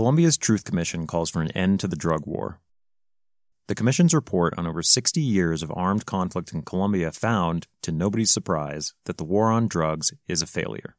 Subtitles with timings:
[0.00, 2.58] Colombia's Truth Commission calls for an end to the drug war.
[3.68, 8.30] The Commission's report on over 60 years of armed conflict in Colombia found, to nobody's
[8.30, 10.96] surprise, that the war on drugs is a failure.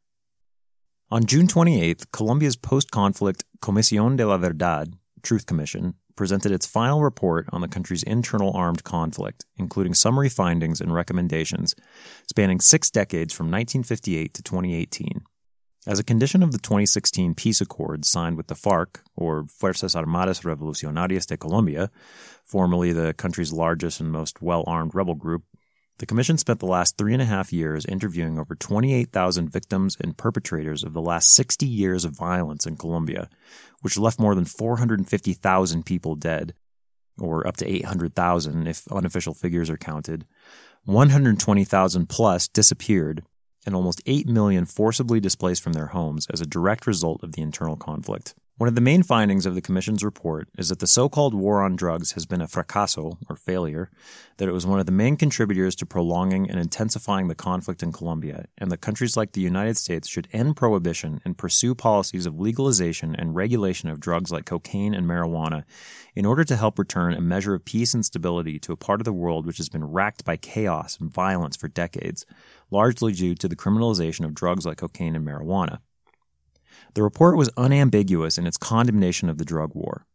[1.10, 4.94] On June 28th, Colombia's post conflict Comisión de la Verdad,
[5.24, 10.80] Truth Commission, presented its final report on the country's internal armed conflict, including summary findings
[10.80, 11.74] and recommendations
[12.30, 15.24] spanning six decades from 1958 to 2018.
[15.88, 20.42] As a condition of the 2016 peace accord signed with the FARC, or Fuerzas Armadas
[20.42, 21.90] Revolucionarias de Colombia,
[22.46, 25.44] formerly the country's largest and most well armed rebel group,
[25.98, 30.18] the Commission spent the last three and a half years interviewing over 28,000 victims and
[30.18, 33.28] perpetrators of the last 60 years of violence in Colombia,
[33.82, 36.54] which left more than 450,000 people dead,
[37.20, 40.26] or up to 800,000 if unofficial figures are counted.
[40.86, 43.24] 120,000 plus disappeared,
[43.66, 47.42] and almost 8 million forcibly displaced from their homes as a direct result of the
[47.42, 48.34] internal conflict.
[48.62, 51.64] One of the main findings of the Commission's report is that the so called war
[51.64, 53.90] on drugs has been a fracaso, or failure,
[54.38, 57.92] that it was one of the main contributors to prolonging and intensifying the conflict in
[57.92, 62.40] Colombia, and that countries like the United States should end prohibition and pursue policies of
[62.40, 65.64] legalization and regulation of drugs like cocaine and marijuana
[66.16, 69.06] in order to help return a measure of peace and stability to a part of
[69.06, 72.28] the world which has been racked by chaos and violence for decades,
[72.70, 75.80] largely due to the criminalization of drugs like cocaine and marijuana.
[76.94, 80.06] The report was unambiguous in its condemnation of the drug war.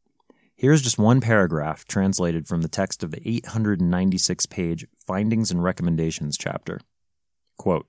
[0.55, 6.37] Here's just one paragraph translated from the text of the 896 page Findings and Recommendations
[6.37, 6.81] chapter.
[7.57, 7.87] Quote,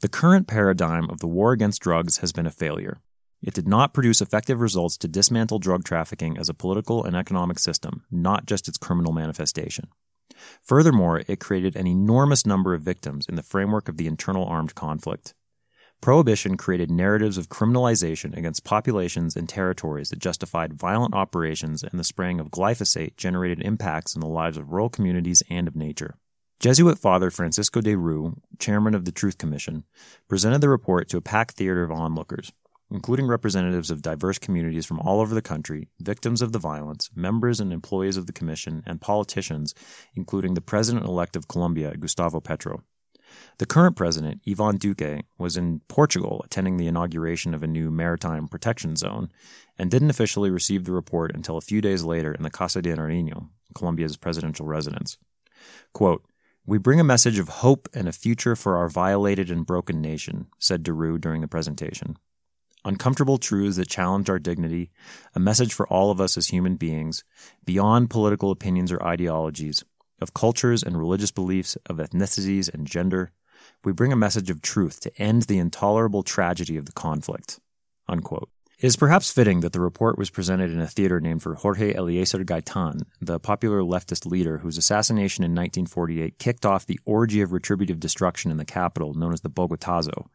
[0.00, 3.00] the current paradigm of the war against drugs has been a failure.
[3.42, 7.58] It did not produce effective results to dismantle drug trafficking as a political and economic
[7.58, 9.88] system, not just its criminal manifestation.
[10.62, 14.74] Furthermore, it created an enormous number of victims in the framework of the internal armed
[14.74, 15.34] conflict.
[16.00, 22.04] Prohibition created narratives of criminalization against populations and territories that justified violent operations, and the
[22.04, 26.16] spraying of glyphosate generated impacts in the lives of rural communities and of nature.
[26.60, 29.84] Jesuit Father Francisco de Roux, chairman of the Truth Commission,
[30.28, 32.52] presented the report to a packed theater of onlookers,
[32.90, 37.58] including representatives of diverse communities from all over the country, victims of the violence, members
[37.58, 39.74] and employees of the commission, and politicians,
[40.14, 42.84] including the president elect of Colombia, Gustavo Petro.
[43.58, 48.48] The current president, Ivan Duque, was in Portugal attending the inauguration of a new maritime
[48.48, 49.30] protection zone
[49.78, 52.94] and didn't officially receive the report until a few days later in the Casa de
[52.94, 55.16] Nariño, Colombia's presidential residence.
[55.92, 56.24] Quote,
[56.66, 60.48] we bring a message of hope and a future for our violated and broken nation,
[60.58, 62.16] said de Roux during the presentation.
[62.84, 64.90] Uncomfortable truths that challenge our dignity,
[65.34, 67.24] a message for all of us as human beings,
[67.64, 69.84] beyond political opinions or ideologies,
[70.20, 73.32] of cultures and religious beliefs, of ethnicities and gender.
[73.84, 77.60] We bring a message of truth to end the intolerable tragedy of the conflict.
[78.08, 78.48] Unquote.
[78.78, 81.94] It is perhaps fitting that the report was presented in a theater named for Jorge
[81.94, 87.52] Eliécer Gaitan, the popular leftist leader whose assassination in 1948 kicked off the orgy of
[87.52, 90.26] retributive destruction in the capital known as the Bogotazo,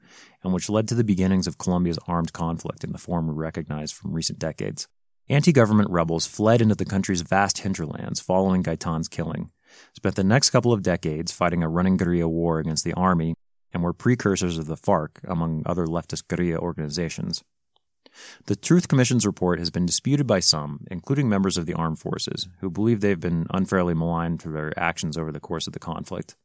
[0.44, 3.92] and which led to the beginnings of Colombia's armed conflict in the form we recognize
[3.92, 4.88] from recent decades.
[5.30, 9.52] Anti government rebels fled into the country's vast hinterlands following Gaitan's killing,
[9.96, 13.36] spent the next couple of decades fighting a running guerrilla war against the army,
[13.74, 17.44] and were precursors of the FARC, among other leftist guerrilla organizations.
[18.46, 22.50] The Truth Commission's report has been disputed by some, including members of the armed forces,
[22.60, 26.36] who believe they've been unfairly maligned for their actions over the course of the conflict.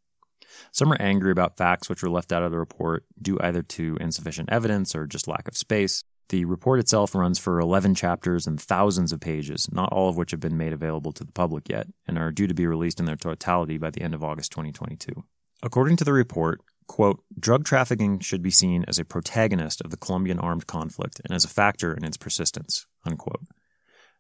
[0.71, 3.99] Some are angry about facts which were left out of the report due either to
[4.01, 6.05] insufficient evidence or just lack of space.
[6.29, 10.33] The report itself runs for 11 chapters and thousands of pages, not all of which
[10.33, 13.07] have been made available to the public yet, and are due to be released in
[13.07, 15.25] their totality by the end of August 2022.
[15.63, 19.97] According to the report, quote, drug trafficking should be seen as a protagonist of the
[19.97, 23.47] Colombian armed conflict and as a factor in its persistence, unquote.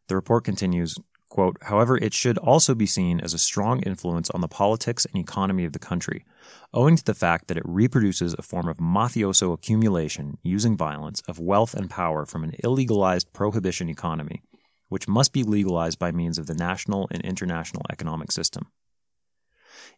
[0.08, 0.96] The report continues,
[1.36, 5.22] quote, however, it should also be seen as a strong influence on the politics and
[5.22, 6.24] economy of the country,
[6.72, 11.38] owing to the fact that it reproduces a form of mafioso accumulation using violence of
[11.38, 14.40] wealth and power from an illegalized prohibition economy,
[14.88, 18.68] which must be legalized by means of the national and international economic system.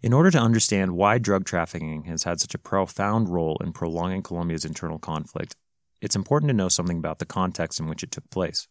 [0.02, 4.24] In order to understand why drug trafficking has had such a profound role in prolonging
[4.24, 5.54] Colombia's internal conflict,
[6.00, 8.66] it's important to know something about the context in which it took place.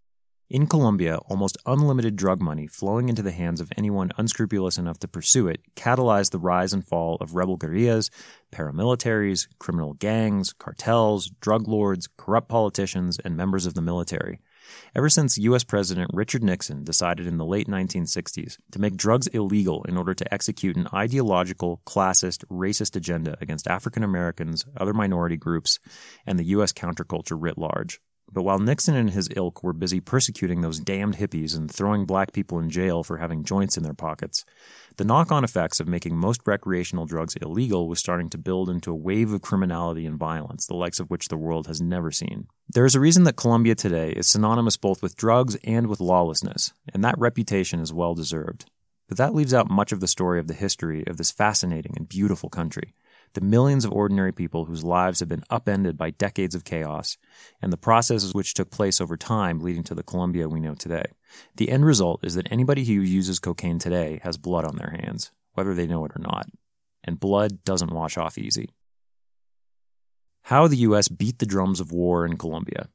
[0.49, 5.07] In Colombia, almost unlimited drug money flowing into the hands of anyone unscrupulous enough to
[5.09, 8.09] pursue it catalyzed the rise and fall of rebel guerrillas,
[8.49, 14.39] paramilitaries, criminal gangs, cartels, drug lords, corrupt politicians, and members of the military.
[14.95, 15.65] Ever since U.S.
[15.65, 20.33] President Richard Nixon decided in the late 1960s to make drugs illegal in order to
[20.33, 25.79] execute an ideological, classist, racist agenda against African Americans, other minority groups,
[26.25, 26.71] and the U.S.
[26.71, 27.99] counterculture writ large.
[28.31, 32.33] But while Nixon and his ilk were busy persecuting those damned hippies and throwing black
[32.33, 34.43] people in jail for having joints in their pockets,
[34.97, 38.91] the knock on effects of making most recreational drugs illegal was starting to build into
[38.91, 42.47] a wave of criminality and violence, the likes of which the world has never seen.
[42.67, 46.73] There is a reason that Colombia today is synonymous both with drugs and with lawlessness,
[46.93, 48.65] and that reputation is well deserved.
[49.07, 52.09] But that leaves out much of the story of the history of this fascinating and
[52.09, 52.93] beautiful country
[53.33, 57.17] the millions of ordinary people whose lives have been upended by decades of chaos,
[57.61, 61.05] and the processes which took place over time leading to the Colombia we know today.
[61.55, 65.31] The end result is that anybody who uses cocaine today has blood on their hands,
[65.53, 66.47] whether they know it or not.
[67.03, 68.69] And blood doesn't wash off easy.
[70.43, 71.07] How the U.S.
[71.07, 72.89] beat the drums of war in Colombia.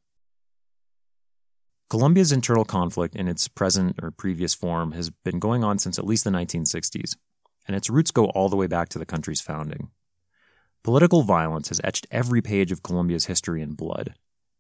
[1.91, 6.07] Colombia's internal conflict in its present or previous form has been going on since at
[6.07, 7.17] least the 1960s,
[7.67, 9.91] and its roots go all the way back to the country's founding.
[10.85, 14.15] Political violence has etched every page of Colombia's history in blood.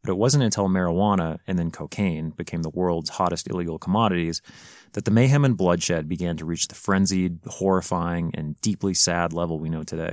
[0.04, 4.40] But it wasn't until marijuana and then cocaine became the world's hottest illegal commodities
[4.92, 9.58] that the mayhem and bloodshed began to reach the frenzied, horrifying, and deeply sad level
[9.58, 10.12] we know today.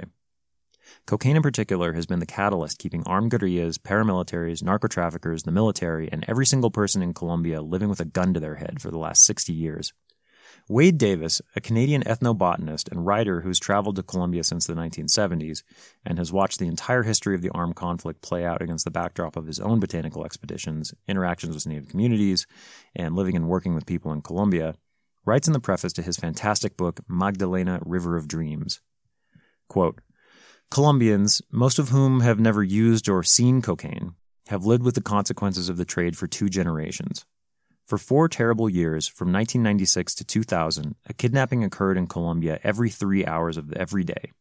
[1.05, 6.11] Cocaine in particular has been the catalyst keeping armed guerrillas, paramilitaries, narco traffickers, the military,
[6.11, 8.97] and every single person in Colombia living with a gun to their head for the
[8.97, 9.93] last 60 years.
[10.71, 15.63] Wade Davis, a Canadian ethnobotanist and writer who's traveled to Colombia since the 1970s
[16.05, 19.35] and has watched the entire history of the armed conflict play out against the backdrop
[19.35, 22.45] of his own botanical expeditions, interactions with Native communities,
[22.95, 24.75] and living and working with people in Colombia,
[25.25, 28.79] writes in the preface to his fantastic book, Magdalena River of Dreams.
[29.69, 30.01] Quote,
[30.69, 34.13] Colombians, most of whom have never used or seen cocaine,
[34.49, 37.25] have lived with the consequences of the trade for two generations.
[37.89, 43.25] For four terrible years, from 1996 to 2000, a kidnapping occurred in Colombia every three
[43.25, 44.31] hours of every day.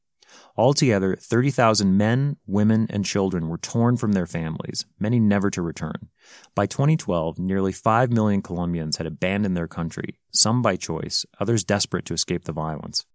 [0.54, 6.10] Altogether, 30,000 men, women, and children were torn from their families, many never to return.
[6.54, 12.04] By 2012, nearly 5 million Colombians had abandoned their country, some by choice, others desperate
[12.04, 13.06] to escape the violence.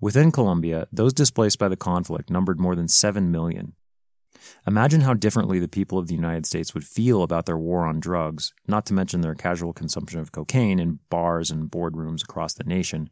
[0.00, 3.74] Within Colombia, those displaced by the conflict numbered more than 7 million.
[4.66, 8.00] Imagine how differently the people of the United States would feel about their war on
[8.00, 12.64] drugs, not to mention their casual consumption of cocaine in bars and boardrooms across the
[12.64, 13.10] nation,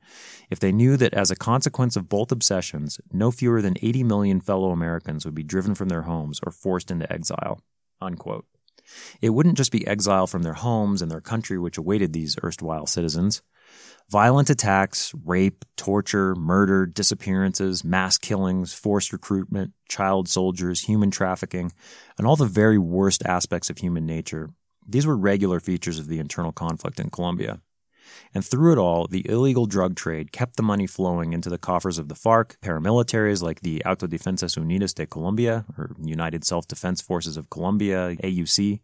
[0.51, 4.41] if they knew that as a consequence of both obsessions, no fewer than 80 million
[4.41, 7.61] fellow Americans would be driven from their homes or forced into exile.
[8.01, 8.47] Unquote.
[9.21, 12.87] It wouldn't just be exile from their homes and their country which awaited these erstwhile
[12.87, 13.43] citizens.
[14.13, 21.73] Violent attacks, rape, torture, murder, disappearances, mass killings, forced recruitment, child soldiers, human trafficking,
[22.19, 24.51] and all the very worst aspects of human nature.
[24.87, 27.63] These were regular features of the internal conflict in Colombia.
[28.35, 31.99] And through it all, the illegal drug trade kept the money flowing into the coffers
[31.99, 37.37] of the FARC, paramilitaries like the Autodefensas Unidas de Colombia, or United Self Defense Forces
[37.37, 38.81] of Colombia, AUC,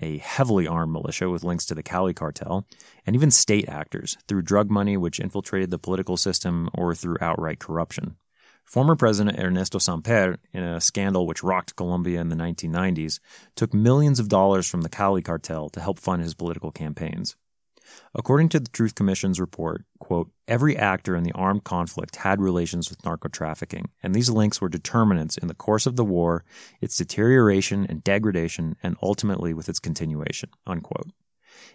[0.00, 2.66] a heavily armed militia with links to the Cali cartel,
[3.06, 7.58] and even state actors through drug money which infiltrated the political system or through outright
[7.58, 8.16] corruption.
[8.68, 13.18] Former President Ernesto Samper, in a scandal which rocked Colombia in the 1990s,
[13.56, 17.34] took millions of dollars from the Cali cartel to help fund his political campaigns.
[18.14, 22.90] According to the Truth Commission's report, quote, every actor in the armed conflict had relations
[22.90, 26.44] with narco trafficking, and these links were determinants in the course of the war,
[26.80, 31.10] its deterioration and degradation, and ultimately with its continuation, unquote.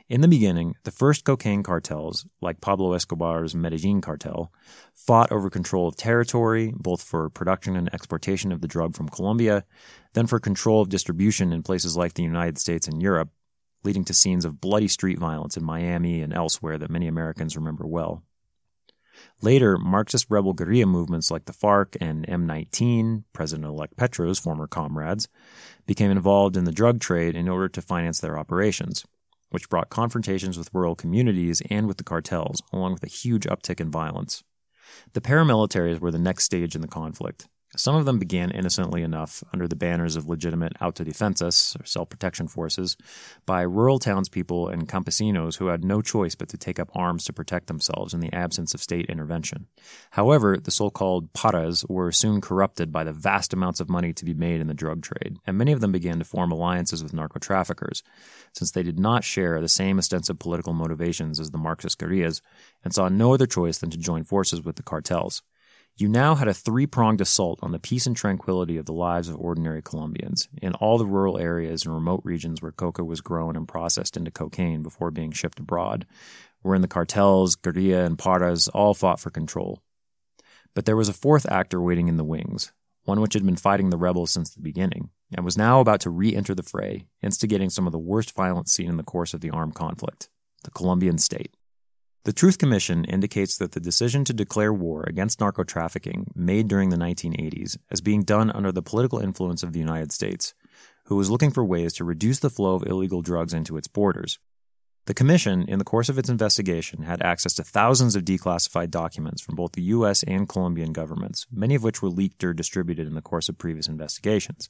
[0.10, 4.51] In the beginning, the first cocaine cartels, like Pablo Escobar's Medellin cartel,
[4.93, 9.65] fought over control of territory, both for production and exportation of the drug from Colombia,
[10.13, 13.29] then for control of distribution in places like the United States and Europe,
[13.84, 17.86] leading to scenes of bloody street violence in Miami and elsewhere that many Americans remember
[17.86, 18.24] well.
[19.42, 25.28] Later, Marxist rebel guerrilla movements like the FARC and M19, President elect Petro's former comrades,
[25.86, 29.06] became involved in the drug trade in order to finance their operations,
[29.50, 33.80] which brought confrontations with rural communities and with the cartels, along with a huge uptick
[33.80, 34.44] in violence.
[35.13, 37.48] The paramilitaries were the next stage in the conflict.
[37.75, 42.48] Some of them began innocently enough under the banners of legitimate autodefensas, or self protection
[42.48, 42.96] forces,
[43.46, 47.34] by rural townspeople and campesinos who had no choice but to take up arms to
[47.34, 49.68] protect themselves in the absence of state intervention.
[50.12, 54.25] However, the so called paras were soon corrupted by the vast amounts of money to
[54.25, 57.13] be made in the drug trade, and many of them began to form alliances with
[57.13, 58.03] narco traffickers,
[58.53, 62.42] since they did not share the same ostensive political motivations as the Marxist guerrillas
[62.84, 65.42] and saw no other choice than to join forces with the cartels.
[65.96, 69.30] You now had a three pronged assault on the peace and tranquility of the lives
[69.30, 73.56] of ordinary Colombians in all the rural areas and remote regions where coca was grown
[73.56, 76.08] and processed into cocaine before being shipped abroad,
[76.64, 79.84] wherein the cartels, guerrilla, and paras all fought for control.
[80.74, 82.72] But there was a fourth actor waiting in the wings
[83.06, 86.10] one which had been fighting the rebels since the beginning, and was now about to
[86.10, 89.42] re enter the fray, instigating some of the worst violence seen in the course of
[89.42, 90.30] the armed conflict
[90.64, 91.54] the Colombian state.
[92.25, 96.88] The Truth Commission indicates that the decision to declare war against narco trafficking made during
[96.89, 100.53] the 1980s as being done under the political influence of the United States,
[101.08, 104.39] who was looking for ways to reduce the flow of illegal drugs into its borders,
[105.05, 109.41] the Commission, in the course of its investigation, had access to thousands of declassified documents
[109.41, 110.24] from both the U.S.
[110.24, 113.89] and Colombian governments, many of which were leaked or distributed in the course of previous
[113.89, 114.69] investigations,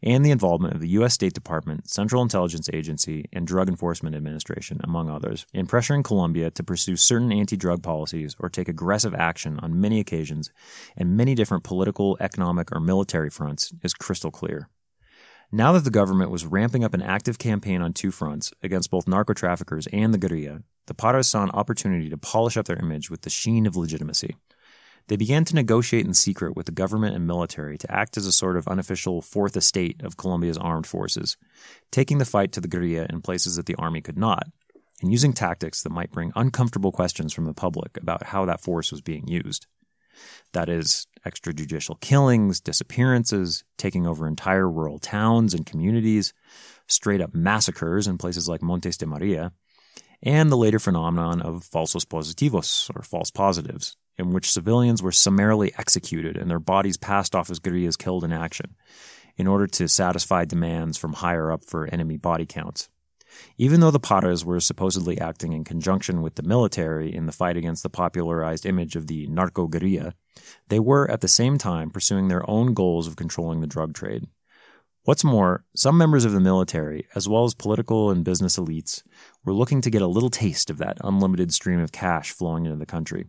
[0.00, 1.14] and the involvement of the U.S.
[1.14, 6.62] State Department, Central Intelligence Agency, and Drug Enforcement Administration, among others, in pressuring Colombia to
[6.62, 10.52] pursue certain anti drug policies or take aggressive action on many occasions
[10.96, 14.68] and many different political, economic, or military fronts is crystal clear.
[15.54, 19.06] Now that the government was ramping up an active campaign on two fronts against both
[19.06, 23.08] narco traffickers and the guerrilla, the Paras saw an opportunity to polish up their image
[23.08, 24.34] with the sheen of legitimacy.
[25.06, 28.32] They began to negotiate in secret with the government and military to act as a
[28.32, 31.36] sort of unofficial fourth estate of Colombia's armed forces,
[31.92, 34.48] taking the fight to the guerrilla in places that the army could not,
[35.02, 38.90] and using tactics that might bring uncomfortable questions from the public about how that force
[38.90, 39.68] was being used.
[40.52, 46.34] That is, extrajudicial killings, disappearances, taking over entire rural towns and communities,
[46.86, 49.52] straight up massacres in places like Montes de Maria,
[50.22, 55.72] and the later phenomenon of falsos positivos, or false positives, in which civilians were summarily
[55.78, 58.74] executed and their bodies passed off as guerrillas killed in action,
[59.36, 62.88] in order to satisfy demands from higher up for enemy body counts.
[63.58, 67.56] Even though the Paras were supposedly acting in conjunction with the military in the fight
[67.56, 70.14] against the popularized image of the narco guerrilla,
[70.68, 74.26] they were at the same time pursuing their own goals of controlling the drug trade.
[75.04, 79.02] What's more, some members of the military, as well as political and business elites,
[79.44, 82.78] were looking to get a little taste of that unlimited stream of cash flowing into
[82.78, 83.26] the country.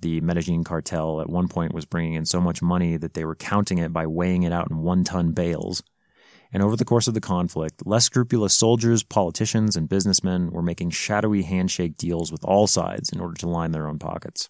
[0.00, 3.34] The Medellin cartel at one point was bringing in so much money that they were
[3.34, 5.82] counting it by weighing it out in one ton bales
[6.52, 10.90] and over the course of the conflict, less scrupulous soldiers, politicians, and businessmen were making
[10.90, 14.48] shadowy handshake deals with all sides in order to line their own pockets.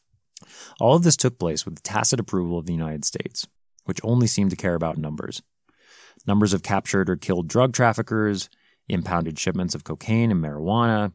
[0.80, 3.46] All of this took place with the tacit approval of the United States,
[3.84, 5.42] which only seemed to care about numbers.
[6.26, 8.48] Numbers of captured or killed drug traffickers,
[8.88, 11.12] impounded shipments of cocaine and marijuana,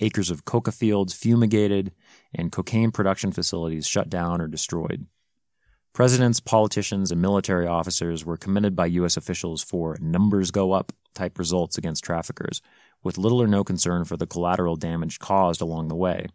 [0.00, 1.92] acres of coca fields fumigated,
[2.34, 5.06] and cocaine production facilities shut down or destroyed.
[5.92, 9.18] Presidents, politicians, and military officers were commended by U.S.
[9.18, 12.62] officials for numbers go up type results against traffickers,
[13.02, 16.28] with little or no concern for the collateral damage caused along the way.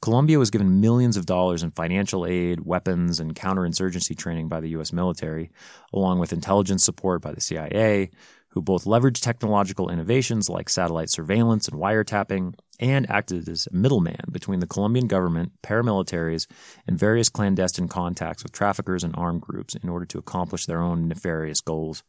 [0.00, 4.68] Colombia was given millions of dollars in financial aid, weapons, and counterinsurgency training by the
[4.70, 4.92] U.S.
[4.92, 5.50] military,
[5.92, 8.10] along with intelligence support by the CIA,
[8.50, 14.24] who both leveraged technological innovations like satellite surveillance and wiretapping and acted as a middleman
[14.30, 16.46] between the Colombian government, paramilitaries,
[16.86, 21.08] and various clandestine contacts with traffickers and armed groups in order to accomplish their own
[21.08, 22.02] nefarious goals.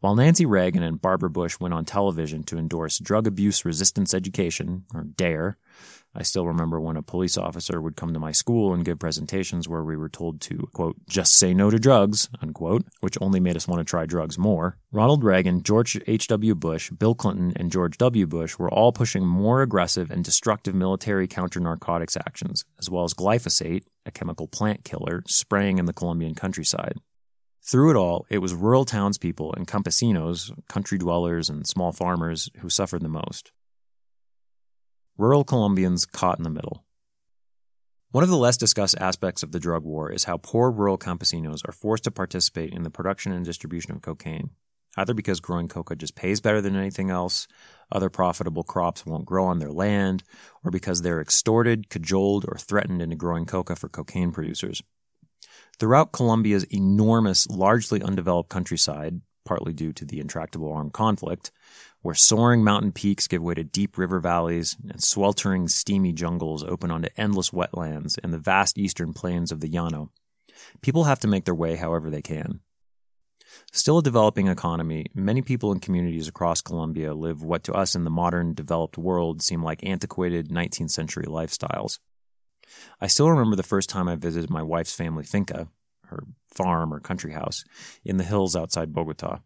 [0.00, 4.84] While Nancy Reagan and Barbara Bush went on television to endorse drug abuse resistance education,
[4.94, 5.58] or DARE,
[6.14, 9.68] I still remember when a police officer would come to my school and give presentations
[9.68, 13.56] where we were told to, quote, just say no to drugs, unquote, which only made
[13.56, 14.78] us want to try drugs more.
[14.90, 16.54] Ronald Reagan, George H.W.
[16.54, 18.26] Bush, Bill Clinton, and George W.
[18.26, 23.14] Bush were all pushing more aggressive and destructive military counter narcotics actions, as well as
[23.14, 26.94] glyphosate, a chemical plant killer, spraying in the Colombian countryside.
[27.62, 32.70] Through it all, it was rural townspeople and campesinos, country dwellers and small farmers, who
[32.70, 33.52] suffered the most.
[35.18, 36.84] Rural Colombians caught in the middle.
[38.12, 41.68] One of the less discussed aspects of the drug war is how poor rural campesinos
[41.68, 44.50] are forced to participate in the production and distribution of cocaine,
[44.96, 47.48] either because growing coca just pays better than anything else,
[47.90, 50.22] other profitable crops won't grow on their land,
[50.62, 54.84] or because they're extorted, cajoled, or threatened into growing coca for cocaine producers.
[55.80, 61.50] Throughout Colombia's enormous, largely undeveloped countryside, partly due to the intractable armed conflict,
[62.02, 66.90] where soaring mountain peaks give way to deep river valleys and sweltering, steamy jungles open
[66.90, 70.10] onto endless wetlands and the vast eastern plains of the Llano.
[70.82, 72.60] People have to make their way however they can.
[73.72, 78.04] Still a developing economy, many people in communities across Colombia live what to us in
[78.04, 82.00] the modern, developed world seem like antiquated 19th century lifestyles.
[83.00, 85.68] I still remember the first time I visited my wife's family finca,
[86.08, 87.64] her farm or country house,
[88.04, 89.40] in the hills outside Bogota.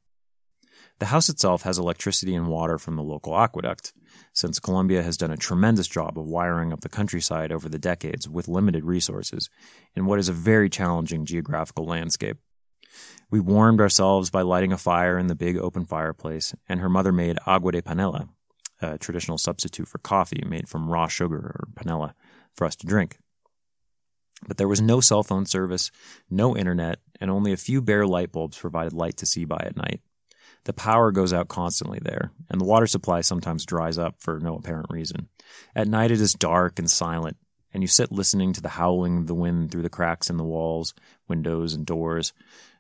[0.99, 3.93] The house itself has electricity and water from the local aqueduct,
[4.33, 8.29] since Colombia has done a tremendous job of wiring up the countryside over the decades
[8.29, 9.51] with limited resources
[9.97, 12.39] in what is a very challenging geographical landscape.
[13.31, 17.13] We warmed ourselves by lighting a fire in the big open fireplace, and her mother
[17.13, 18.29] made agua de panela,
[18.81, 22.13] a traditional substitute for coffee made from raw sugar or panela,
[22.55, 23.19] for us to drink.
[24.47, 25.91] But there was no cell phone service,
[26.29, 29.77] no internet, and only a few bare light bulbs provided light to see by at
[29.77, 30.01] night.
[30.65, 34.57] The power goes out constantly there, and the water supply sometimes dries up for no
[34.57, 35.29] apparent reason.
[35.75, 37.37] At night it is dark and silent,
[37.75, 40.45] and you sit listening to the howling of the wind through the cracks in the
[40.45, 40.95] walls,
[41.29, 42.33] windows, and doors,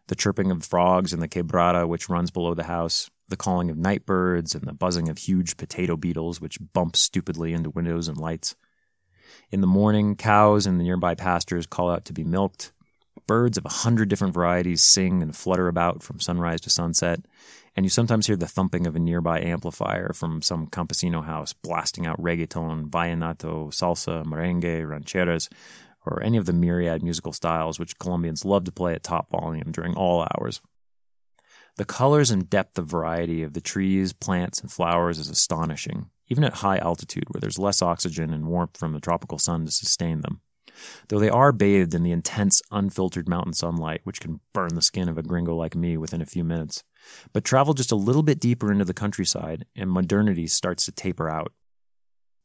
[0.09, 3.77] the chirping of frogs in the quebrada which runs below the house, the calling of
[3.77, 8.19] night birds, and the buzzing of huge potato beetles which bump stupidly into windows and
[8.19, 8.55] lights.
[9.53, 12.73] In the morning, cows in the nearby pastures call out to be milked.
[13.27, 17.21] Birds of a hundred different varieties sing and flutter about from sunrise to sunset,
[17.77, 22.07] and you sometimes hear the thumping of a nearby amplifier from some campesino house blasting
[22.07, 25.51] out reggaeton, vallenato, salsa, merengue, rancheras,
[26.07, 29.71] or any of the myriad musical styles which Colombians love to play at top volume
[29.71, 30.63] during all hours.
[31.77, 36.45] The colors and depth of variety of the trees, plants, and flowers is astonishing, even
[36.45, 40.23] at high altitude where there's less oxygen and warmth from the tropical sun to sustain
[40.23, 40.41] them.
[41.09, 45.11] Though they are bathed in the intense, unfiltered mountain sunlight, which can burn the skin
[45.11, 46.85] of a gringo like me within a few minutes.
[47.35, 51.29] But travel just a little bit deeper into the countryside, and modernity starts to taper
[51.29, 51.53] out.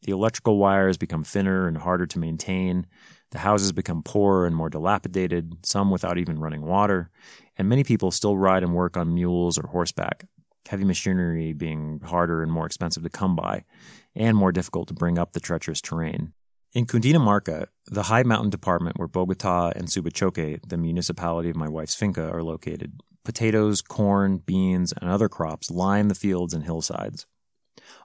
[0.02, 2.88] The electrical wires become thinner and harder to maintain.
[3.32, 7.10] The houses become poorer and more dilapidated, some without even running water,
[7.58, 10.26] and many people still ride and work on mules or horseback,
[10.68, 13.64] heavy machinery being harder and more expensive to come by,
[14.16, 16.34] and more difficult to bring up the treacherous terrain.
[16.74, 21.96] In Cundinamarca, the high mountain department where Bogota and Subachoque, the municipality of my wife's
[21.96, 27.26] finca, are located, potatoes, corn, beans, and other crops line the fields and hillsides.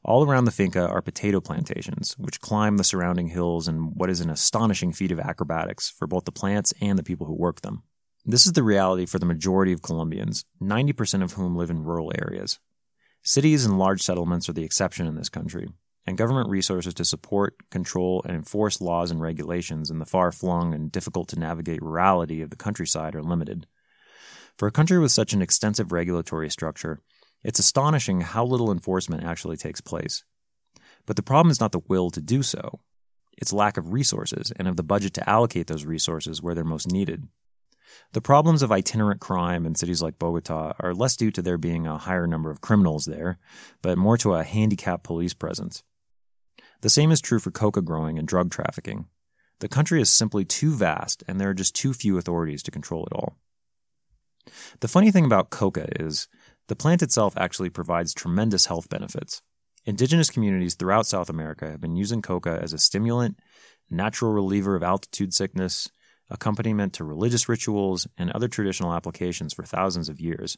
[0.04, 4.20] All around the finca are potato plantations, which climb the surrounding hills in what is
[4.20, 7.82] an astonishing feat of acrobatics for both the plants and the people who work them.
[8.24, 12.12] This is the reality for the majority of Colombians, 90% of whom live in rural
[12.16, 12.60] areas.
[13.24, 15.68] Cities and large settlements are the exception in this country,
[16.06, 20.72] and government resources to support, control, and enforce laws and regulations in the far flung
[20.72, 23.66] and difficult to navigate rurality of the countryside are limited.
[24.56, 27.00] For a country with such an extensive regulatory structure,
[27.42, 30.22] it's astonishing how little enforcement actually takes place.
[31.06, 32.78] But the problem is not the will to do so,
[33.36, 36.92] it's lack of resources and of the budget to allocate those resources where they're most
[36.92, 37.26] needed.
[38.12, 41.86] The problems of itinerant crime in cities like Bogota are less due to there being
[41.86, 43.38] a higher number of criminals there,
[43.80, 45.82] but more to a handicapped police presence.
[46.82, 49.06] The same is true for coca growing and drug trafficking.
[49.60, 53.06] The country is simply too vast, and there are just too few authorities to control
[53.06, 53.36] it all.
[54.80, 56.26] The funny thing about coca is
[56.68, 59.42] the plant itself actually provides tremendous health benefits.
[59.84, 63.38] Indigenous communities throughout South America have been using coca as a stimulant,
[63.90, 65.88] natural reliever of altitude sickness,
[66.30, 70.56] accompaniment to religious rituals, and other traditional applications for thousands of years.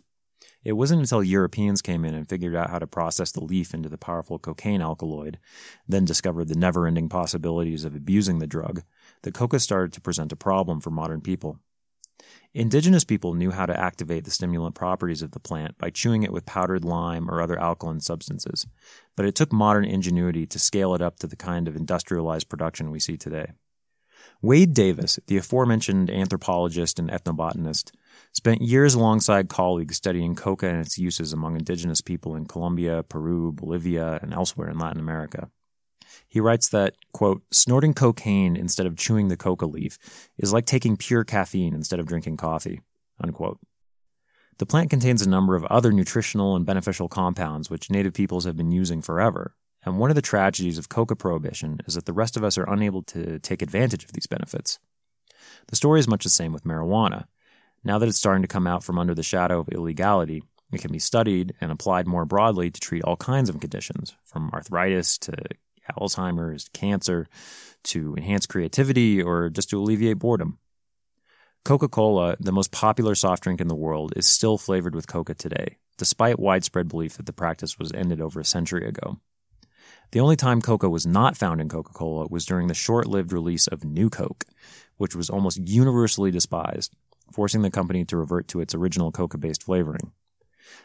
[0.62, 3.88] It wasn't until Europeans came in and figured out how to process the leaf into
[3.88, 5.38] the powerful cocaine alkaloid,
[5.88, 8.82] then discovered the never ending possibilities of abusing the drug,
[9.22, 11.58] that coca started to present a problem for modern people.
[12.54, 16.32] Indigenous people knew how to activate the stimulant properties of the plant by chewing it
[16.32, 18.66] with powdered lime or other alkaline substances,
[19.16, 22.90] but it took modern ingenuity to scale it up to the kind of industrialized production
[22.90, 23.52] we see today.
[24.42, 27.92] Wade Davis, the aforementioned anthropologist and ethnobotanist,
[28.32, 33.52] spent years alongside colleagues studying coca and its uses among indigenous people in Colombia, Peru,
[33.52, 35.48] Bolivia, and elsewhere in Latin America.
[36.28, 39.98] He writes that, quote, snorting cocaine instead of chewing the coca leaf
[40.38, 42.80] is like taking pure caffeine instead of drinking coffee,
[43.20, 43.58] unquote.
[44.58, 48.56] The plant contains a number of other nutritional and beneficial compounds which native peoples have
[48.56, 52.36] been using forever, and one of the tragedies of coca prohibition is that the rest
[52.36, 54.78] of us are unable to take advantage of these benefits.
[55.68, 57.26] The story is much the same with marijuana.
[57.82, 60.42] Now that it's starting to come out from under the shadow of illegality,
[60.72, 64.50] it can be studied and applied more broadly to treat all kinds of conditions, from
[64.52, 65.34] arthritis to
[65.98, 67.28] Alzheimer's, to cancer,
[67.84, 70.58] to enhance creativity, or just to alleviate boredom.
[71.64, 75.34] Coca Cola, the most popular soft drink in the world, is still flavored with coca
[75.34, 79.18] today, despite widespread belief that the practice was ended over a century ago.
[80.12, 83.32] The only time coca was not found in Coca Cola was during the short lived
[83.32, 84.44] release of New Coke,
[84.96, 86.94] which was almost universally despised,
[87.32, 90.12] forcing the company to revert to its original coca based flavoring.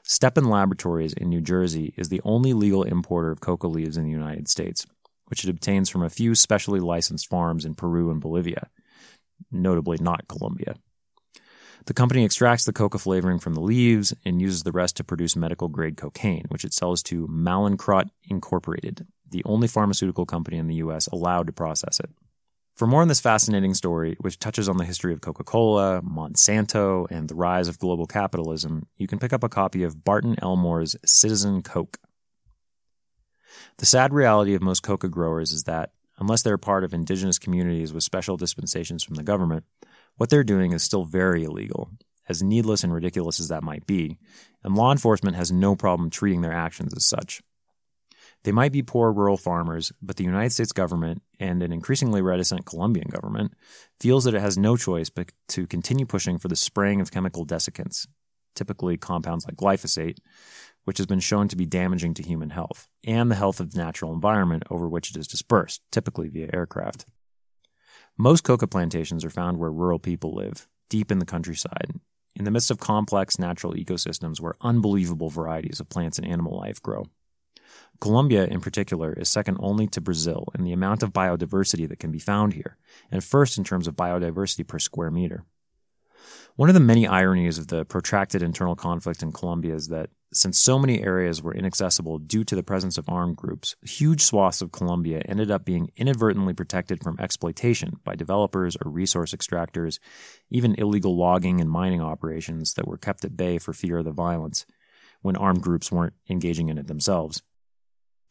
[0.03, 4.09] Stepan Laboratories in New Jersey is the only legal importer of coca leaves in the
[4.09, 4.85] United States,
[5.27, 8.69] which it obtains from a few specially licensed farms in Peru and Bolivia,
[9.51, 10.75] notably not Colombia.
[11.89, 15.35] The company extracts the coca flavoring from the leaves and uses the rest to produce
[15.35, 20.75] medical grade cocaine, which it sells to Mallinckrodt Incorporated, the only pharmaceutical company in the
[20.75, 21.07] U.S.
[21.07, 22.11] allowed to process it.
[22.75, 27.07] For more on this fascinating story, which touches on the history of Coca Cola, Monsanto,
[27.09, 30.95] and the rise of global capitalism, you can pick up a copy of Bartow Elmore's
[31.03, 31.97] Citizen Coke.
[33.79, 37.91] The sad reality of most coca growers is that, unless they're part of indigenous communities
[37.91, 39.65] with special dispensations from the government,
[40.19, 41.89] what they're doing is still very illegal,
[42.27, 44.17] as needless and ridiculous as that might be,
[44.65, 47.41] and law enforcement has no problem treating their actions as such.
[48.43, 52.65] They might be poor rural farmers, but the United States government and an increasingly reticent
[52.65, 53.53] Colombian government
[54.01, 57.45] feels that it has no choice but to continue pushing for the spraying of chemical
[57.45, 58.05] desiccants,
[58.55, 60.17] typically compounds like glyphosate,
[60.83, 63.77] which has been shown to be damaging to human health, and the health of the
[63.77, 67.05] natural environment over which it is dispersed, typically via aircraft.
[68.21, 72.01] Most coca plantations are found where rural people live, deep in the countryside,
[72.35, 76.81] in the midst of complex natural ecosystems where unbelievable varieties of plants and animal life
[76.81, 77.05] grow.
[78.01, 82.11] Colombia, in particular, is second only to Brazil in the amount of biodiversity that can
[82.11, 82.75] be found here,
[83.09, 85.45] and first in terms of biodiversity per square meter.
[86.55, 90.59] One of the many ironies of the protracted internal conflict in Colombia is that since
[90.59, 94.71] so many areas were inaccessible due to the presence of armed groups, huge swaths of
[94.71, 99.99] Colombia ended up being inadvertently protected from exploitation by developers or resource extractors,
[100.49, 104.11] even illegal logging and mining operations that were kept at bay for fear of the
[104.11, 104.65] violence
[105.21, 107.41] when armed groups weren't engaging in it themselves.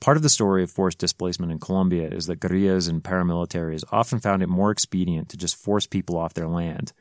[0.00, 4.20] Part of the story of forced displacement in Colombia is that guerrillas and paramilitaries often
[4.20, 6.92] found it more expedient to just force people off their land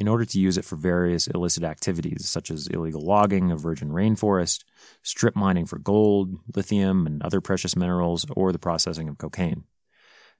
[0.00, 3.90] in order to use it for various illicit activities such as illegal logging of virgin
[3.90, 4.64] rainforest,
[5.02, 9.64] strip mining for gold, lithium, and other precious minerals, or the processing of cocaine.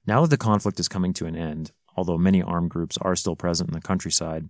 [0.07, 3.35] Now that the conflict is coming to an end, although many armed groups are still
[3.35, 4.49] present in the countryside,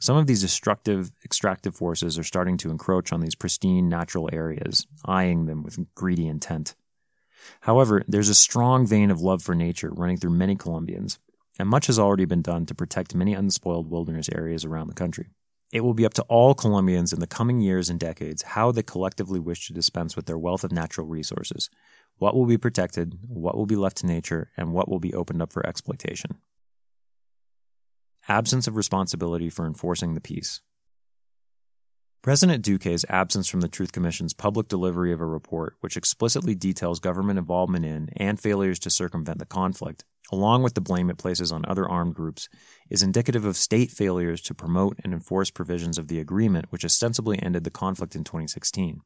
[0.00, 4.86] some of these destructive, extractive forces are starting to encroach on these pristine natural areas,
[5.04, 6.76] eyeing them with greedy intent.
[7.62, 11.18] However, there's a strong vein of love for nature running through many Colombians,
[11.58, 15.30] and much has already been done to protect many unspoiled wilderness areas around the country.
[15.72, 18.82] It will be up to all Colombians in the coming years and decades how they
[18.82, 21.70] collectively wish to dispense with their wealth of natural resources.
[22.18, 25.40] What will be protected, what will be left to nature, and what will be opened
[25.40, 26.36] up for exploitation.
[28.28, 30.60] Absence of responsibility for enforcing the peace.
[32.22, 37.00] President Duque's absence from the Truth Commission's public delivery of a report which explicitly details
[37.00, 41.50] government involvement in and failures to circumvent the conflict, along with the blame it places
[41.50, 42.48] on other armed groups,
[42.88, 47.42] is indicative of state failures to promote and enforce provisions of the agreement which ostensibly
[47.42, 49.00] ended the conflict in 2016.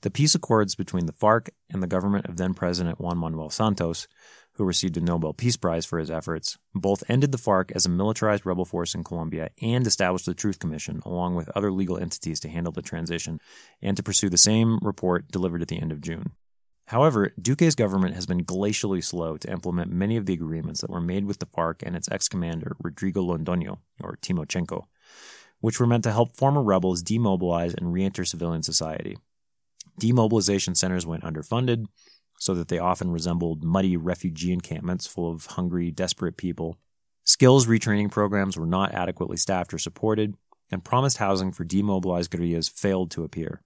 [0.00, 4.08] The peace accords between the FARC and the government of then President Juan Manuel Santos
[4.56, 7.90] who received a Nobel Peace Prize for his efforts, both ended the FARC as a
[7.90, 12.40] militarized rebel force in Colombia and established the Truth Commission, along with other legal entities
[12.40, 13.38] to handle the transition
[13.82, 16.32] and to pursue the same report delivered at the end of June.
[16.86, 21.00] However, Duque's government has been glacially slow to implement many of the agreements that were
[21.00, 24.84] made with the FARC and its ex commander, Rodrigo Londoño, or Timochenko,
[25.60, 29.18] which were meant to help former rebels demobilize and re enter civilian society.
[29.98, 31.86] Demobilization centers went underfunded,
[32.38, 36.78] so that they often resembled muddy refugee encampments full of hungry, desperate people.
[37.24, 40.34] Skills retraining programs were not adequately staffed or supported,
[40.70, 43.62] and promised housing for demobilized guerrillas failed to appear.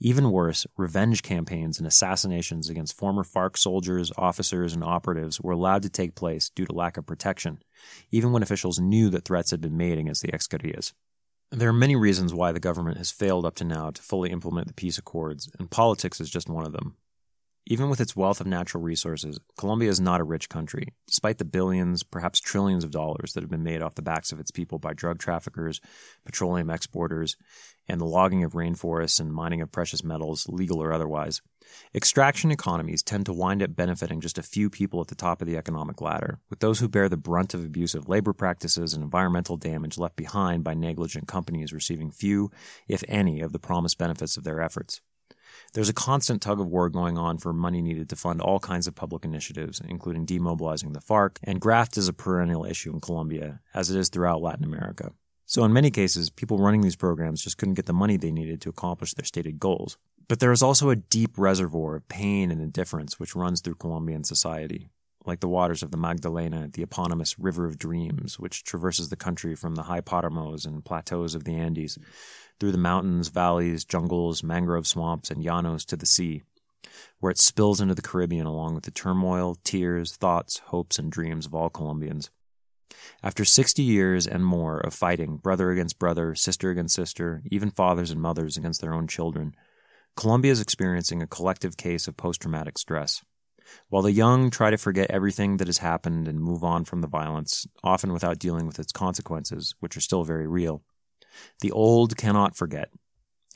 [0.00, 5.82] Even worse, revenge campaigns and assassinations against former FARC soldiers, officers, and operatives were allowed
[5.82, 7.60] to take place due to lack of protection,
[8.12, 10.94] even when officials knew that threats had been made against the ex guerrillas.
[11.50, 14.68] There are many reasons why the government has failed up to now to fully implement
[14.68, 16.94] the peace accords, and politics is just one of them.
[17.70, 21.44] Even with its wealth of natural resources, Colombia is not a rich country, despite the
[21.44, 24.78] billions, perhaps trillions of dollars that have been made off the backs of its people
[24.78, 25.78] by drug traffickers,
[26.24, 27.36] petroleum exporters,
[27.86, 31.42] and the logging of rainforests and mining of precious metals, legal or otherwise.
[31.94, 35.46] Extraction economies tend to wind up benefiting just a few people at the top of
[35.46, 39.58] the economic ladder, with those who bear the brunt of abusive labor practices and environmental
[39.58, 42.50] damage left behind by negligent companies receiving few,
[42.88, 45.02] if any, of the promised benefits of their efforts.
[45.72, 48.86] There's a constant tug of war going on for money needed to fund all kinds
[48.86, 53.60] of public initiatives, including demobilizing the FARC, and graft is a perennial issue in Colombia,
[53.74, 55.12] as it is throughout Latin America.
[55.46, 58.60] So, in many cases, people running these programs just couldn't get the money they needed
[58.60, 59.96] to accomplish their stated goals.
[60.28, 64.24] But there is also a deep reservoir of pain and indifference which runs through Colombian
[64.24, 64.90] society,
[65.24, 69.54] like the waters of the Magdalena, the eponymous River of Dreams, which traverses the country
[69.54, 71.98] from the high Paramos and plateaus of the Andes
[72.58, 76.42] through the mountains, valleys, jungles, mangrove swamps, and llanos to the sea,
[77.20, 81.46] where it spills into the Caribbean along with the turmoil, tears, thoughts, hopes, and dreams
[81.46, 82.30] of all Colombians.
[83.22, 88.10] After 60 years and more of fighting, brother against brother, sister against sister, even fathers
[88.10, 89.54] and mothers against their own children,
[90.16, 93.22] Colombia is experiencing a collective case of post traumatic stress.
[93.88, 97.06] While the young try to forget everything that has happened and move on from the
[97.06, 100.82] violence, often without dealing with its consequences, which are still very real,
[101.60, 102.90] the old cannot forget,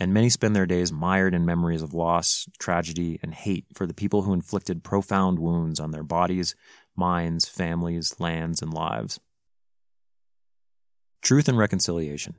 [0.01, 3.95] and many spend their days mired in memories of loss, tragedy, and hate for the
[3.95, 6.55] people who inflicted profound wounds on their bodies,
[6.97, 9.21] minds, families, lands, and lives.
[11.23, 12.35] Truth and Reconciliation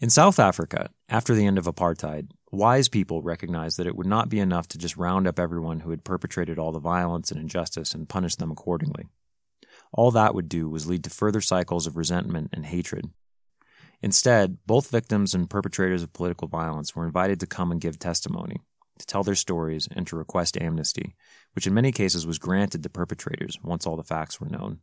[0.00, 4.28] In South Africa, after the end of apartheid, wise people recognized that it would not
[4.28, 7.92] be enough to just round up everyone who had perpetrated all the violence and injustice
[7.92, 9.08] and punish them accordingly.
[9.92, 13.10] All that would do was lead to further cycles of resentment and hatred.
[14.00, 18.60] Instead, both victims and perpetrators of political violence were invited to come and give testimony,
[18.98, 21.16] to tell their stories, and to request amnesty,
[21.54, 24.80] which in many cases was granted to perpetrators once all the facts were known.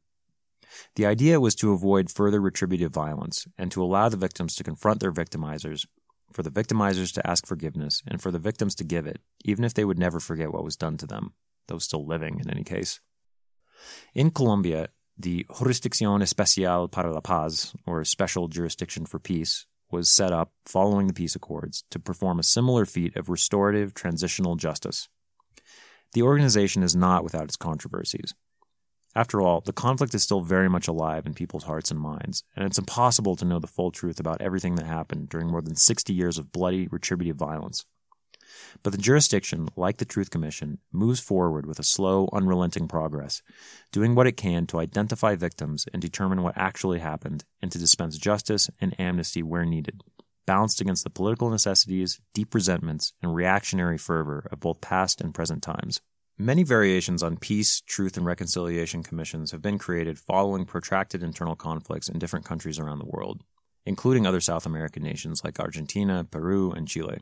[0.95, 4.99] The idea was to avoid further retributive violence and to allow the victims to confront
[4.99, 5.85] their victimizers,
[6.33, 9.73] for the victimizers to ask forgiveness, and for the victims to give it, even if
[9.73, 11.33] they would never forget what was done to them,
[11.67, 12.99] though still living in any case.
[14.13, 20.31] In Colombia, the Jurisdicción Especial para la Paz, or Special Jurisdiction for Peace, was set
[20.31, 25.07] up following the peace accords to perform a similar feat of restorative transitional justice.
[26.13, 28.33] The organization is not without its controversies.
[29.15, 32.65] After all, the conflict is still very much alive in people's hearts and minds, and
[32.65, 36.13] it's impossible to know the full truth about everything that happened during more than 60
[36.13, 37.85] years of bloody, retributive violence.
[38.83, 43.41] But the jurisdiction, like the Truth Commission, moves forward with a slow, unrelenting progress,
[43.91, 48.17] doing what it can to identify victims and determine what actually happened, and to dispense
[48.17, 50.01] justice and amnesty where needed,
[50.45, 55.63] balanced against the political necessities, deep resentments, and reactionary fervor of both past and present
[55.63, 56.01] times.
[56.37, 62.09] Many variations on peace, truth, and reconciliation commissions have been created following protracted internal conflicts
[62.09, 63.41] in different countries around the world,
[63.85, 67.19] including other South American nations like Argentina, Peru, and Chile.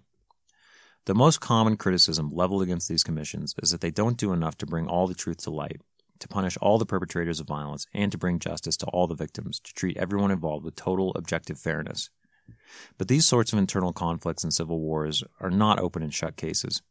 [1.05, 4.65] The most common criticism leveled against these commissions is that they don't do enough to
[4.65, 5.81] bring all the truth to light,
[6.19, 9.59] to punish all the perpetrators of violence, and to bring justice to all the victims,
[9.59, 12.09] to treat everyone involved with total objective fairness.
[12.97, 16.81] But these sorts of internal conflicts and civil wars are not open and shut cases.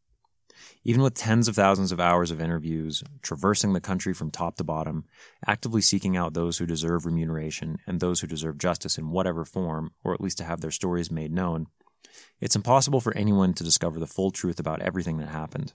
[0.85, 4.65] Even with tens of thousands of hours of interviews, traversing the country from top to
[4.65, 5.07] bottom,
[5.47, 9.93] actively seeking out those who deserve remuneration and those who deserve justice in whatever form,
[10.05, 11.67] or at least to have their stories made known,
[12.41, 15.73] it's impossible for anyone to discover the full truth about everything that happened.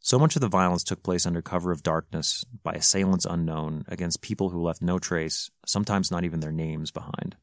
[0.00, 4.22] So much of the violence took place under cover of darkness, by assailants unknown, against
[4.22, 7.36] people who left no trace, sometimes not even their names, behind.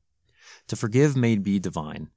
[0.67, 2.10] To forgive may be divine,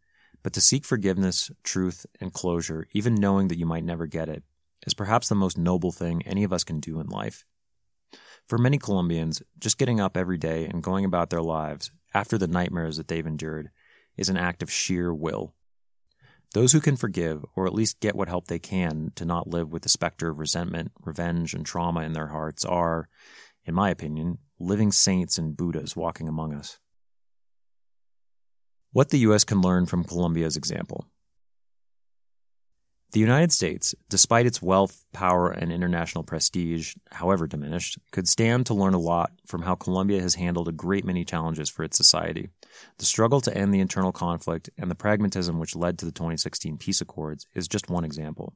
[0.42, 4.44] but to seek forgiveness, truth, and closure, even knowing that you might never get it,
[4.86, 7.44] is perhaps the most noble thing any of us can do in life.
[8.46, 12.46] For many Colombians, just getting up every day and going about their lives after the
[12.46, 13.70] nightmares that they've endured
[14.16, 15.52] is an act of sheer will.
[16.56, 19.70] Those who can forgive, or at least get what help they can to not live
[19.70, 23.10] with the specter of resentment, revenge, and trauma in their hearts, are,
[23.66, 26.78] in my opinion, living saints and Buddhas walking among us.
[28.90, 29.44] What the U.S.
[29.44, 31.04] can learn from Colombia's example.
[33.12, 38.74] The United States, despite its wealth, power, and international prestige, however diminished, could stand to
[38.74, 42.48] learn a lot from how Colombia has handled a great many challenges for its society.
[42.98, 46.78] The struggle to end the internal conflict and the pragmatism which led to the 2016
[46.78, 48.54] peace accords is just one example.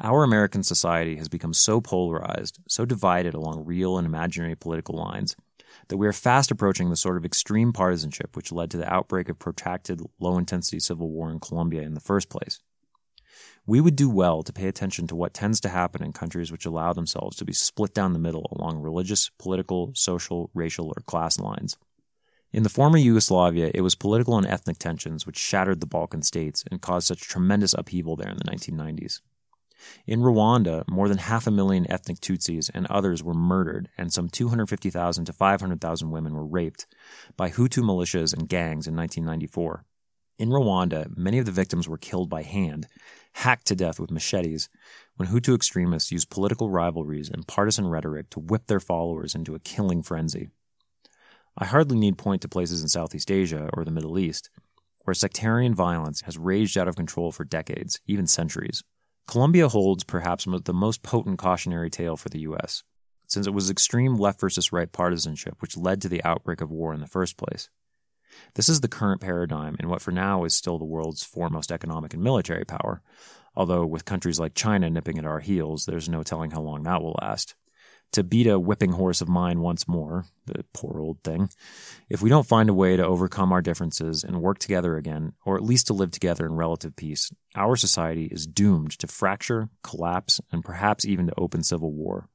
[0.00, 5.36] Our American society has become so polarized, so divided along real and imaginary political lines,
[5.88, 9.28] that we are fast approaching the sort of extreme partisanship which led to the outbreak
[9.28, 12.60] of protracted, low intensity civil war in Colombia in the first place.
[13.64, 16.66] We would do well to pay attention to what tends to happen in countries which
[16.66, 21.38] allow themselves to be split down the middle along religious, political, social, racial, or class
[21.38, 21.76] lines.
[22.52, 26.64] In the former Yugoslavia, it was political and ethnic tensions which shattered the Balkan states
[26.70, 29.20] and caused such tremendous upheaval there in the 1990s.
[30.06, 34.28] In Rwanda, more than half a million ethnic Tutsis and others were murdered, and some
[34.28, 36.86] 250,000 to 500,000 women were raped
[37.36, 39.84] by Hutu militias and gangs in 1994.
[40.42, 42.88] In Rwanda, many of the victims were killed by hand,
[43.34, 44.68] hacked to death with machetes,
[45.14, 49.60] when Hutu extremists used political rivalries and partisan rhetoric to whip their followers into a
[49.60, 50.48] killing frenzy.
[51.56, 54.50] I hardly need point to places in Southeast Asia or the Middle East
[55.04, 58.82] where sectarian violence has raged out of control for decades, even centuries.
[59.28, 62.82] Colombia holds perhaps the most potent cautionary tale for the U.S.,
[63.28, 66.92] since it was extreme left versus right partisanship which led to the outbreak of war
[66.92, 67.68] in the first place.
[68.54, 72.14] This is the current paradigm in what for now is still the world's foremost economic
[72.14, 73.02] and military power,
[73.54, 77.02] although with countries like China nipping at our heels, there's no telling how long that
[77.02, 77.54] will last.
[78.12, 81.48] To beat a whipping horse of mine once more, the poor old thing,
[82.10, 85.56] if we don't find a way to overcome our differences and work together again, or
[85.56, 90.42] at least to live together in relative peace, our society is doomed to fracture, collapse,
[90.50, 92.28] and perhaps even to open civil war.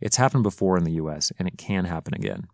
[0.00, 2.46] It's happened before in the US, and it can happen again.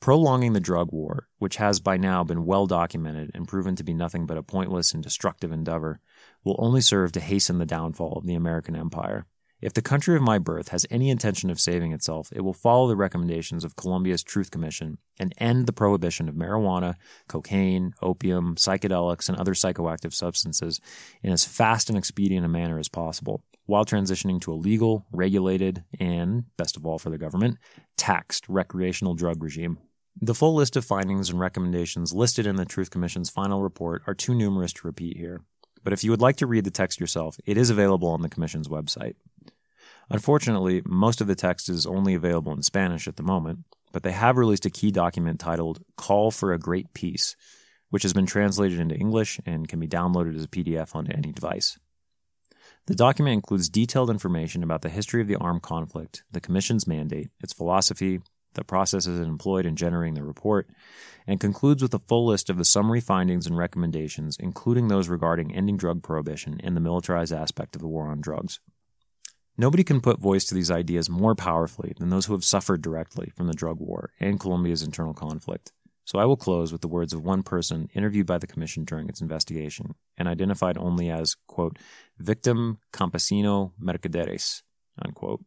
[0.00, 3.92] Prolonging the drug war, which has by now been well documented and proven to be
[3.92, 6.00] nothing but a pointless and destructive endeavor,
[6.42, 9.26] will only serve to hasten the downfall of the American empire.
[9.60, 12.88] If the country of my birth has any intention of saving itself, it will follow
[12.88, 16.94] the recommendations of Colombia's Truth Commission and end the prohibition of marijuana,
[17.28, 20.80] cocaine, opium, psychedelics, and other psychoactive substances
[21.22, 25.84] in as fast and expedient a manner as possible, while transitioning to a legal, regulated,
[26.00, 27.58] and, best of all for the government,
[27.98, 29.76] taxed recreational drug regime.
[30.22, 34.12] The full list of findings and recommendations listed in the Truth Commission's final report are
[34.12, 35.40] too numerous to repeat here,
[35.82, 38.28] but if you would like to read the text yourself, it is available on the
[38.28, 39.14] Commission's website.
[40.10, 43.60] Unfortunately, most of the text is only available in Spanish at the moment,
[43.92, 47.34] but they have released a key document titled Call for a Great Peace,
[47.88, 51.32] which has been translated into English and can be downloaded as a PDF onto any
[51.32, 51.78] device.
[52.88, 57.30] The document includes detailed information about the history of the armed conflict, the Commission's mandate,
[57.42, 58.20] its philosophy,
[58.54, 60.68] the processes employed in generating the report,
[61.26, 65.54] and concludes with a full list of the summary findings and recommendations, including those regarding
[65.54, 68.60] ending drug prohibition and the militarized aspect of the war on drugs.
[69.56, 73.30] Nobody can put voice to these ideas more powerfully than those who have suffered directly
[73.36, 75.72] from the drug war and Colombia's internal conflict.
[76.04, 79.08] So I will close with the words of one person interviewed by the Commission during
[79.08, 81.78] its investigation and identified only as, quote,
[82.18, 84.62] victim campesino mercaderes,
[85.04, 85.44] unquote,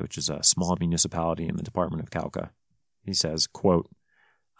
[0.00, 2.50] which is a small municipality in the department of Cauca.
[3.02, 3.88] He says, quote,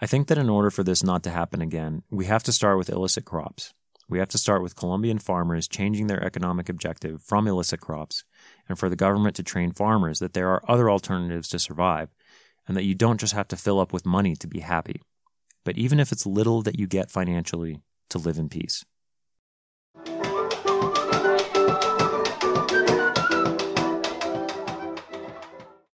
[0.01, 2.79] I think that in order for this not to happen again, we have to start
[2.79, 3.73] with illicit crops.
[4.09, 8.25] We have to start with Colombian farmers changing their economic objective from illicit crops,
[8.69, 12.11] and for the government to train farmers that there are other alternatives to survive,
[12.69, 15.01] and that you don't just have to fill up with money to be happy,
[15.65, 18.85] but even if it's little that you get financially, to live in peace.